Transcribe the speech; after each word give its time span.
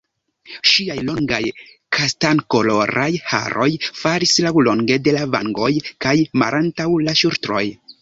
Ŝiaj 0.69 0.95
longaj 1.09 1.41
kastankoloraj 1.97 3.07
haroj 3.33 3.69
falis 4.01 4.35
laŭlonge 4.49 5.01
de 5.11 5.17
la 5.21 5.31
vangoj 5.39 5.71
kaj 6.07 6.19
malantaŭ 6.45 6.93
la 7.09 7.21
ŝultroj. 7.25 7.67